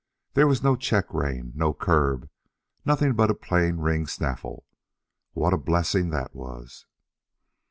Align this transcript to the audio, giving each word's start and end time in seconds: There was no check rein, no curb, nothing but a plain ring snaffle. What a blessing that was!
There 0.33 0.47
was 0.47 0.63
no 0.63 0.75
check 0.75 1.13
rein, 1.13 1.51
no 1.53 1.75
curb, 1.75 2.27
nothing 2.83 3.13
but 3.13 3.29
a 3.29 3.35
plain 3.35 3.77
ring 3.77 4.07
snaffle. 4.07 4.65
What 5.33 5.53
a 5.53 5.57
blessing 5.57 6.09
that 6.09 6.33
was! 6.33 6.87